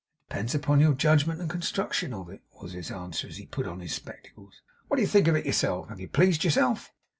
'That 0.29 0.37
depends 0.37 0.55
upon 0.55 0.79
your 0.79 0.95
judgment 0.95 1.39
and 1.39 1.47
construction 1.47 2.11
of 2.11 2.27
it,' 2.27 2.41
was 2.59 2.71
his 2.71 2.89
answer, 2.89 3.27
as 3.27 3.37
he 3.37 3.45
put 3.45 3.67
on 3.67 3.81
his 3.81 3.93
spectacles. 3.93 4.63
'What 4.87 4.97
do 4.97 5.03
you 5.03 5.07
think 5.07 5.27
of 5.27 5.35
it 5.35 5.45
yourself? 5.45 5.89
Have 5.89 5.99
you 5.99 6.07
pleased 6.07 6.43
yourself? 6.43 6.91